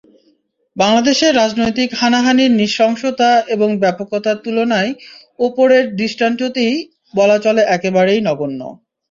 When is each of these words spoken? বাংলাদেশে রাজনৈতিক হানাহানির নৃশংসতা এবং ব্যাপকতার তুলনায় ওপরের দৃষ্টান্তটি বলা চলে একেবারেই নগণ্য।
বাংলাদেশে 0.75 1.27
রাজনৈতিক 1.33 1.89
হানাহানির 1.95 2.51
নৃশংসতা 2.53 3.31
এবং 3.55 3.69
ব্যাপকতার 3.81 4.37
তুলনায় 4.45 4.91
ওপরের 5.39 5.83
দৃষ্টান্তটি 5.99 6.65
বলা 7.13 7.37
চলে 7.45 7.61
একেবারেই 7.75 8.19
নগণ্য। 8.27 8.61